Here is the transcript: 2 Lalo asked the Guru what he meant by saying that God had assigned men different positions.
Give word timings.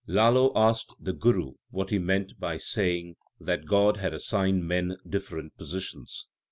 2 0.07 0.13
Lalo 0.13 0.51
asked 0.55 0.95
the 0.99 1.13
Guru 1.13 1.53
what 1.69 1.91
he 1.91 1.99
meant 1.99 2.39
by 2.39 2.57
saying 2.57 3.17
that 3.39 3.67
God 3.67 3.97
had 3.97 4.15
assigned 4.15 4.67
men 4.67 4.97
different 5.07 5.55
positions. 5.57 6.25